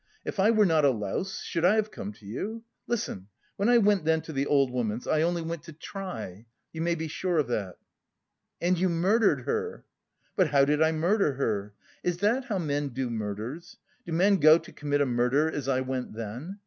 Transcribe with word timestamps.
If 0.25 0.39
I 0.39 0.49
were 0.49 0.65
not 0.65 0.83
a 0.83 0.89
louse, 0.89 1.43
should 1.43 1.63
I 1.63 1.75
have 1.75 1.91
come 1.91 2.11
to 2.13 2.25
you? 2.25 2.63
Listen: 2.87 3.27
when 3.55 3.69
I 3.69 3.77
went 3.77 4.03
then 4.03 4.21
to 4.21 4.33
the 4.33 4.47
old 4.47 4.71
woman's 4.71 5.05
I 5.05 5.21
only 5.21 5.43
went 5.43 5.61
to 5.65 5.73
try.... 5.73 6.47
You 6.73 6.81
may 6.81 6.95
be 6.95 7.07
sure 7.07 7.37
of 7.37 7.47
that!" 7.49 7.75
"And 8.59 8.79
you 8.79 8.89
murdered 8.89 9.41
her!" 9.41 9.85
"But 10.35 10.47
how 10.47 10.65
did 10.65 10.81
I 10.81 10.91
murder 10.91 11.33
her? 11.33 11.75
Is 12.01 12.17
that 12.17 12.45
how 12.45 12.57
men 12.57 12.87
do 12.89 13.11
murders? 13.11 13.77
Do 14.03 14.11
men 14.11 14.37
go 14.37 14.57
to 14.57 14.71
commit 14.71 15.01
a 15.01 15.05
murder 15.05 15.51
as 15.51 15.67
I 15.67 15.81
went 15.81 16.13
then? 16.13 16.57